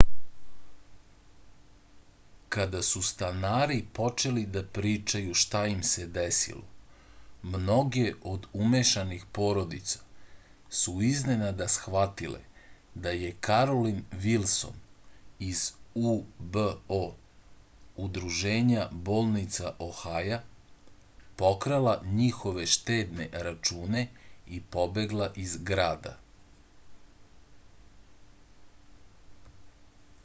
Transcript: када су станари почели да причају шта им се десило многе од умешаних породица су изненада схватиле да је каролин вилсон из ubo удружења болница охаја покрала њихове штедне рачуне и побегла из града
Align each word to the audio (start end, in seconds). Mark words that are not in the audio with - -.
када 2.55 2.79
су 2.85 2.99
станари 3.07 3.75
почели 3.97 4.41
да 4.55 4.61
причају 4.77 5.29
шта 5.41 5.59
им 5.73 5.77
се 5.89 6.05
десило 6.17 7.51
многе 7.51 8.03
од 8.31 8.47
умешаних 8.63 9.21
породица 9.37 10.01
су 10.79 10.95
изненада 11.09 11.67
схватиле 11.75 12.41
да 13.05 13.13
је 13.17 13.29
каролин 13.49 14.01
вилсон 14.25 14.81
из 15.51 15.61
ubo 16.13 17.03
удружења 18.07 18.85
болница 19.11 19.71
охаја 19.87 20.41
покрала 21.43 21.95
њихове 22.21 22.67
штедне 22.75 23.29
рачуне 23.49 24.03
и 24.57 24.61
побегла 24.77 25.31
из 25.45 25.55
града 25.71 26.13